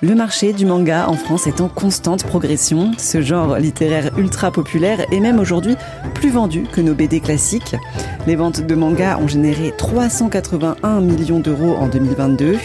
[0.00, 2.92] Le marché du manga en France est en constante progression.
[2.98, 5.74] Ce genre littéraire ultra populaire est même aujourd'hui
[6.14, 7.74] plus vendu que nos BD classiques.
[8.28, 12.58] Les ventes de manga ont généré 381 millions d'euros en 2022.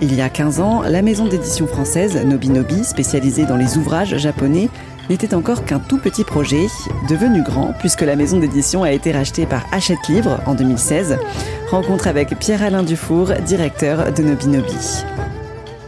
[0.00, 4.70] Il y a 15 ans, la maison d'édition française Nobinobi, spécialisée dans les ouvrages japonais,
[5.10, 6.66] n'était encore qu'un tout petit projet,
[7.10, 11.18] devenu grand puisque la maison d'édition a été rachetée par Hachette Livre en 2016.
[11.70, 15.04] Rencontre avec Pierre-Alain Dufour, directeur de Nobinobi.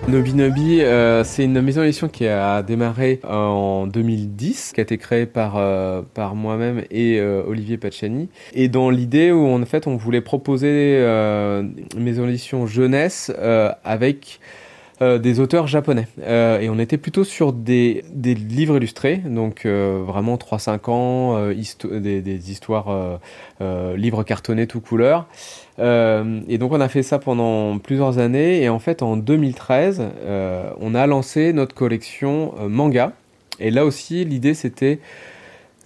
[0.08, 5.26] Nobinobi, euh, c'est une maison d'édition qui a démarré en 2010, qui a été créée
[5.26, 8.28] par, euh, par moi-même et euh, Olivier Pacciani.
[8.52, 13.32] Et dans l'idée où en fait on voulait proposer une maison d'édition jeunesse
[13.84, 14.40] avec
[15.20, 16.06] des auteurs japonais.
[16.26, 22.50] et on était plutôt sur des, des livres illustrés, donc vraiment 3-5 ans, des, des,
[22.50, 23.18] histoires,
[23.60, 25.26] livres cartonnés tout couleur.
[25.78, 30.02] Euh, et donc on a fait ça pendant plusieurs années et en fait en 2013
[30.22, 33.12] euh, on a lancé notre collection euh, manga
[33.58, 34.98] et là aussi l'idée c'était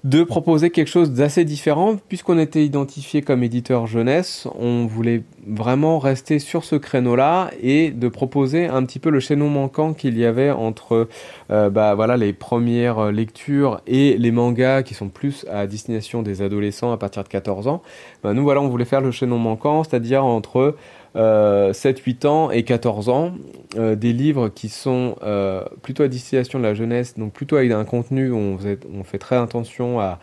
[0.04, 1.96] de proposer quelque chose d'assez différent.
[2.08, 8.08] Puisqu'on était identifié comme éditeur jeunesse, on voulait vraiment rester sur ce créneau-là et de
[8.08, 11.08] proposer un petit peu le chaînon manquant qu'il y avait entre
[11.50, 16.42] euh, bah, voilà, les premières lectures et les mangas qui sont plus à destination des
[16.42, 17.82] adolescents à partir de 14 ans.
[18.22, 22.50] Bah, nous, voilà, on voulait faire le chaînon manquant, c'est-à-dire entre 7, euh, 8 ans
[22.50, 23.32] et 14 ans,
[23.76, 27.72] euh, des livres qui sont euh, plutôt à destination de la jeunesse, donc plutôt avec
[27.72, 28.58] un contenu où on,
[28.94, 30.18] on fait très attention à,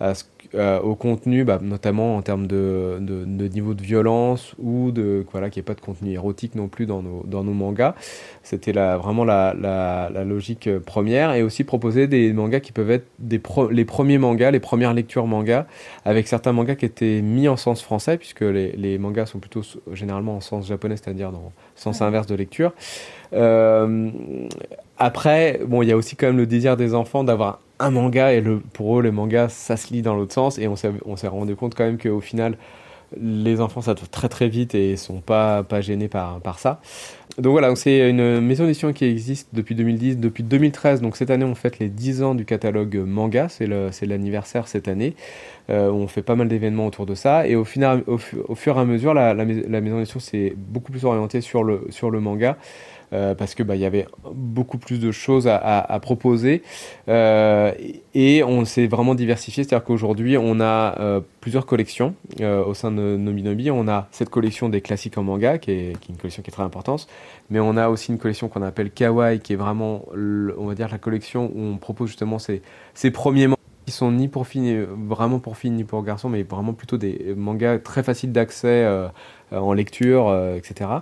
[0.00, 4.92] à ce euh, au contenu, bah, notamment en termes de, de, niveau de violence ou
[4.92, 7.52] de voilà qu'il n'y ait pas de contenu érotique non plus dans nos, dans nos
[7.52, 7.94] mangas.
[8.42, 13.06] C'était la, vraiment la, la, logique première et aussi proposer des mangas qui peuvent être
[13.18, 15.66] des les premiers mangas, les premières lectures mangas,
[16.06, 19.62] avec certains mangas qui étaient mis en sens français puisque les, les mangas sont plutôt
[19.92, 22.72] généralement en sens japonais, c'est-à-dire dans sens inverse de lecture.
[23.34, 24.10] Euh,
[24.96, 28.32] après, bon, il y a aussi quand même le désir des enfants d'avoir un manga
[28.32, 30.58] et le, pour eux, le manga, ça se lit dans l'autre sens.
[30.58, 32.56] Et on s'est, rendu compte quand même qu'au final,
[33.18, 36.80] les enfants, va très très vite et sont pas, pas gênés par, par ça.
[37.38, 41.00] Donc voilà, c'est une maison d'édition qui existe depuis 2010, depuis 2013.
[41.00, 43.48] Donc cette année, on fête les 10 ans du catalogue manga.
[43.48, 45.14] C'est, l'anniversaire cette année.
[45.70, 47.46] Euh, on fait pas mal d'événements autour de ça.
[47.46, 48.18] Et au, final, au,
[48.54, 52.18] fur et à mesure, la maison d'édition s'est beaucoup plus orientée sur le, sur le
[52.18, 52.56] manga.
[53.12, 56.62] Euh, parce que bah, y avait beaucoup plus de choses à, proposer.
[57.08, 57.72] Euh,
[58.14, 63.16] et on s'est vraiment diversifié, c'est-à-dire qu'aujourd'hui on a euh, plusieurs collections au sein de
[63.16, 63.70] Nominobi.
[63.70, 66.62] On a cette collection des classiques en manga qui est, une collection qui est très
[66.62, 67.08] importante,
[67.50, 70.88] mais on a aussi une collection qu'on appelle Kawaii qui est vraiment, on va dire,
[70.90, 72.62] la collection où on propose justement ces,
[72.94, 73.48] ces premiers
[73.88, 77.34] qui sont ni pour filles, vraiment pour filles ni pour garçons, mais vraiment plutôt des
[77.36, 78.86] mangas très faciles d'accès
[79.50, 81.00] en lecture, etc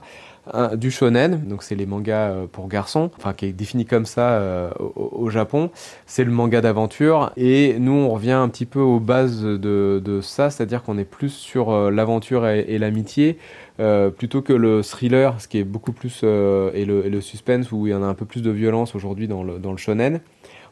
[0.75, 4.33] du shonen, donc c'est les mangas euh, pour garçons, enfin qui est défini comme ça
[4.35, 5.71] euh, au, Japon.
[6.07, 10.51] C'est le manga d'aventure et nous on revient un petit peu aux bases de, ça,
[10.51, 13.39] c'est-à-dire qu'on est plus sur euh, l'aventure et, l'amitié
[14.17, 17.95] plutôt que le thriller, ce qui est beaucoup plus et le, suspense où il y
[17.95, 20.21] en a un peu plus de violence aujourd'hui dans le, dans le shonen.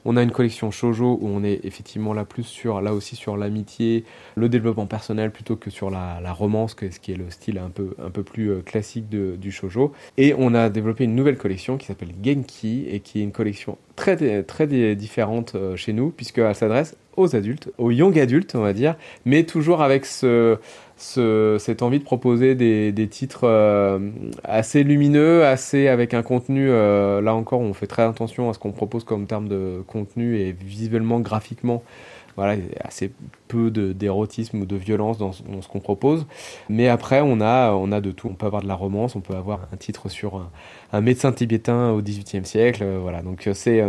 [0.04, 3.36] On a une collection shojo où on est effectivement là plus sur, là aussi sur
[3.36, 4.04] l'amitié,
[4.34, 7.94] le développement personnel plutôt que sur la, romance, ce qui est le style un peu,
[8.02, 9.92] un peu plus euh, classique du shojo.
[10.16, 13.78] Et on a développé une nouvelle collection qui s'appelle Genki et qui est une collection
[13.96, 14.66] très, très
[14.96, 19.44] différente euh, chez nous puisqu'elle s'adresse aux adultes, aux young adultes on va dire, mais
[19.44, 20.58] toujours avec ce,
[20.96, 23.98] cette envie de proposer des, titres euh,
[24.44, 28.58] assez lumineux, assez avec un contenu, euh, là encore on fait très attention à ce
[28.58, 31.82] qu'on propose comme terme de contenu et visuellement, graphiquement,
[32.36, 33.12] voilà, assez
[33.48, 36.26] peu d'érotisme ou de violence dans, ce qu'on propose.
[36.68, 38.28] Mais après, on a, on a de tout.
[38.28, 40.50] On peut avoir de la romance, on peut avoir un titre sur
[40.92, 42.82] un, médecin tibétain au XVIIIe siècle.
[42.82, 43.82] Euh, voilà, donc c'est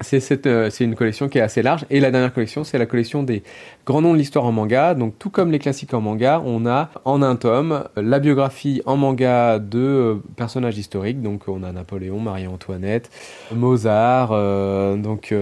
[0.00, 1.84] c'est une collection qui est assez large.
[1.90, 3.42] Et la dernière collection, c'est la collection des
[3.86, 4.94] grands noms de l'histoire en manga.
[4.94, 8.96] Donc, tout comme les classiques en manga, on a en un tome la biographie en
[8.96, 11.20] manga de euh, personnages historiques.
[11.20, 13.10] Donc, on a Napoléon, Marie-Antoinette,
[13.52, 14.30] Mozart.
[14.32, 15.34] Euh, donc,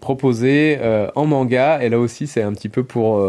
[0.00, 0.78] proposé
[1.14, 1.82] en manga.
[1.82, 3.22] Et là aussi, c'est un petit peu pour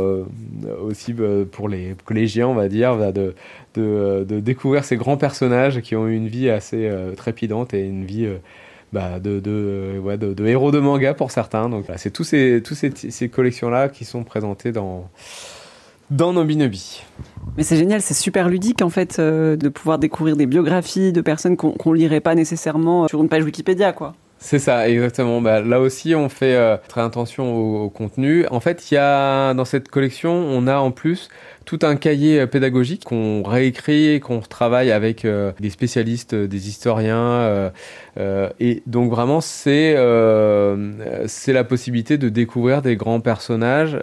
[0.81, 1.13] aussi
[1.51, 3.35] pour les collégiens, on va dire, de,
[3.75, 8.05] de, de, découvrir ces grands personnages qui ont eu une vie assez trépidante et une
[8.05, 8.27] vie
[8.93, 9.41] bah, de,
[10.45, 11.69] héros de manga pour certains.
[11.69, 15.09] Donc c'est tous ces, ces, collections-là qui sont présentées dans,
[16.09, 17.03] dans Nobinobi.
[17.57, 21.21] Mais c'est génial, c'est super ludique en fait euh, de pouvoir découvrir des biographies de
[21.21, 24.15] personnes qu'on ne lirait pas nécessairement sur une page Wikipédia quoi.
[24.39, 25.41] C'est ça, exactement.
[25.41, 28.45] Bah, là aussi, on fait euh, très attention au, contenu.
[28.51, 31.29] En fait, il y a dans cette collection, on a en plus
[31.65, 37.71] tout un cahier euh, pédagogique qu'on réécrit, qu'on travaille avec euh, des spécialistes, des historiens.
[38.59, 43.95] et donc vraiment, c'est la possibilité de découvrir des grands personnages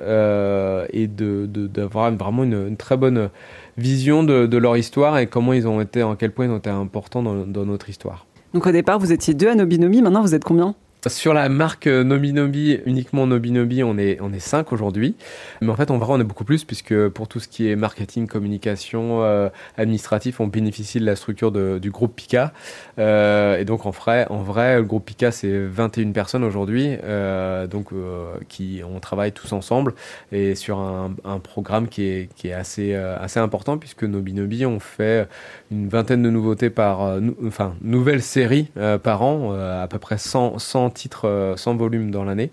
[0.93, 3.31] et de d'avoir vraiment une, une, très bonne
[3.79, 6.71] vision de, leur histoire et comment ils ont été, en quel point ils ont été
[6.71, 8.27] importants dans notre histoire.
[8.55, 10.77] Donc au départ, vous étiez deux à Nobinomi, maintenant vous êtes combien?
[11.09, 15.17] Sur la marque euh, Nobinobi, uniquement Nobinobi, on est, on est 5 aujourd'hui.
[15.61, 17.77] Mais en fait, en vrai, on est beaucoup plus puisque pour tout ce qui est
[17.77, 22.53] marketing, communication, euh, administratif, on bénéficie de la structure du groupe Pika.
[22.99, 26.97] Euh, et donc, en vrai, en vrai, le groupe Pika, c'est 21 personnes aujourd'hui.
[27.71, 27.89] donc,
[28.49, 29.95] qui, on travaille tous ensemble
[30.33, 35.29] et sur un, programme qui est, qui est assez, assez important puisque Nobinobi, on fait
[35.71, 38.69] une vingtaine de nouveautés par, enfin, nouvelles séries
[39.03, 42.51] par an, à peu près 100, 100 titres, 100 euh, volumes dans l'année.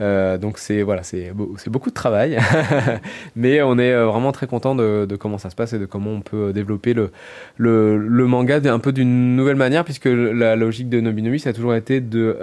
[0.00, 1.32] Euh, donc c'est voilà, c'est
[1.66, 2.38] beaucoup de travail,
[3.36, 6.10] mais on est euh, vraiment très content de, comment ça se passe et de comment
[6.10, 7.10] on peut développer le,
[7.56, 11.74] le, manga un peu d'une nouvelle manière, puisque la logique de Nobinomi, ça a toujours
[11.74, 12.36] été de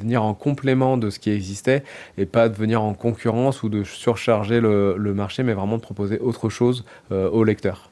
[0.00, 1.84] venir en complément de ce qui existait
[2.16, 5.82] et pas de venir en concurrence ou de surcharger le, le marché, mais vraiment de
[5.82, 7.90] proposer autre chose aux lecteurs.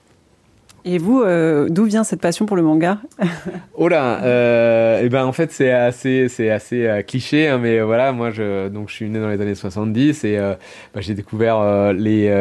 [0.88, 2.98] Et vous, euh, d'où vient cette passion pour le manga
[3.74, 7.58] Oh là, euh, et eh ben en fait c'est assez, c'est assez euh, cliché, hein,
[7.58, 10.54] mais voilà, moi je, donc je suis né dans les années 70 et euh,
[10.94, 12.32] bah, j'ai découvert les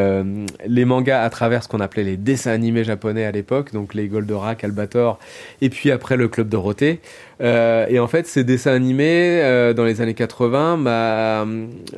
[0.68, 4.07] les mangas à travers ce qu'on appelait les dessins animés japonais à l'époque, donc les
[4.07, 5.18] Goldorak, Albator,
[5.62, 7.00] et puis après le Club Dorothée.
[7.41, 11.45] Euh, et en fait, ces dessins animés euh, dans les années 80, bah,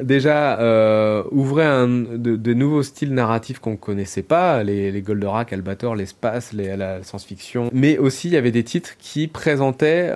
[0.02, 5.96] déjà euh, ouvraient un, de, nouveaux styles narratifs qu'on connaissait pas, les, les Goldorak, Albator,
[5.96, 7.70] l'espace, la science-fiction.
[7.74, 10.08] Mais aussi, il y avait des titres qui présentaient,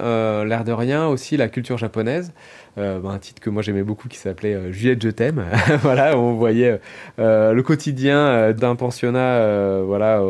[0.45, 2.31] l'air de rien, aussi la culture japonaise.
[2.77, 5.43] Euh, bah, un titre que moi j'aimais beaucoup qui s'appelait euh, Juliette je t'aime.
[5.81, 6.79] voilà, on voyait
[7.19, 10.21] euh, le quotidien d'un pensionnat, voilà,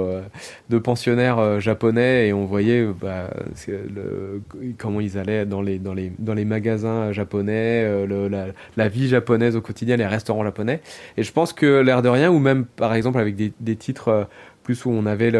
[0.69, 3.29] de pensionnaires japonais et on voyait bah,
[3.67, 4.41] le,
[4.81, 9.55] comment ils allaient dans les, dans les, dans les magasins japonais, le, la, vie japonaise
[9.55, 10.81] au quotidien, les restaurants japonais.
[11.17, 14.27] Et je pense que l'air de rien, ou même par exemple avec des, des titres
[14.63, 15.31] plus où on avait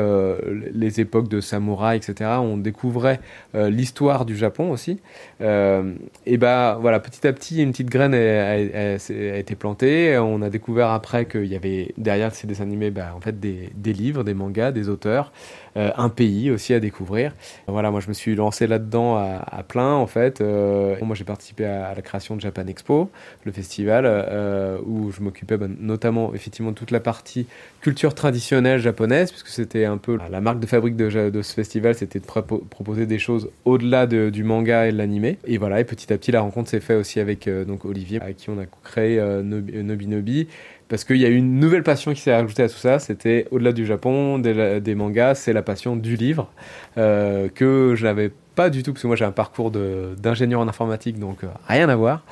[0.74, 2.32] les époques de samouraï, etc.
[2.42, 3.20] On découvrait
[3.56, 5.00] euh, l'histoire du Japon aussi.
[5.42, 5.94] Euh,
[6.26, 10.18] et bah voilà, petit à petit, une petite graine a, été plantée.
[10.18, 13.70] On a découvert après qu'il y avait derrière ces dessins animés, bah, en fait, des,
[13.76, 15.32] des, livres, des mangas, des auteurs.
[15.78, 17.34] Euh, un pays aussi à découvrir.
[17.68, 20.42] Voilà, moi je me suis lancé là-dedans à, plein en fait.
[20.42, 23.10] Euh, moi j'ai participé à, la création de Japan Expo,
[23.46, 27.48] le festival, euh, où je m'occupais bah, notamment effectivement de toute la partie
[27.80, 32.20] culture traditionnelle japonaise, puisque c'était un peu la marque de fabrique de, ce festival, c'était
[32.20, 35.38] de proposer des choses au-delà du manga et de l'animé.
[35.46, 38.38] Et voilà, et petit à petit la rencontre s'est faite aussi avec donc Olivier, avec
[38.38, 40.48] qui on a créé Nobi Nobi
[40.92, 43.00] parce qu'il y a une nouvelle passion qui s'est ajoutée à tout ça.
[43.00, 46.52] C'était au-delà du Japon, des, mangas, c'est la passion du livre
[46.98, 50.68] euh, que je n'avais pas du tout parce que moi j'ai un parcours d'ingénieur en
[50.68, 52.26] informatique donc euh, rien à voir.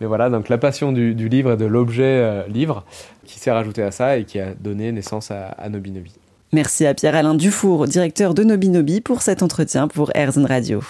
[0.00, 2.86] Mais voilà donc la passion du, livre et de l'objet euh, livre
[3.26, 6.14] qui s'est rajoutée à ça et qui a donné naissance à, Nobinobi.
[6.54, 10.80] Merci à Pierre-Alain Dufour, directeur de Nobinobi, pour cet entretien pour Airzone Radio.